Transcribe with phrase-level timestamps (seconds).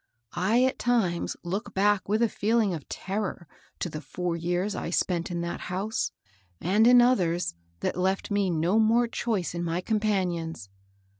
[0.51, 4.89] "I at times look back with a feeling of terror to the four years I
[4.89, 6.11] spent in that house,
[6.59, 10.29] and in others, that left me no more choice in my com r BEBTHA GILES.
[10.29, 10.69] 51 panions.